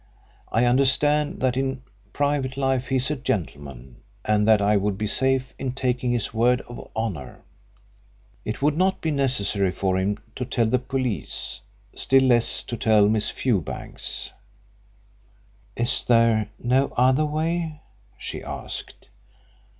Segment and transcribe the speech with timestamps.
[0.51, 5.05] I understand that in private life he is a gentleman, and that I would be
[5.05, 7.41] safe in taking his word of honour.
[8.43, 11.61] It would not be necessary for him to tell the police
[11.95, 14.31] still less to tell Miss Fewbanks."
[15.75, 17.81] "Is there no other way?"
[18.17, 19.07] she asked.